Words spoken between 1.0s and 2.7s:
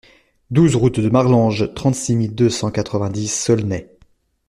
Marlanges, trente-six mille deux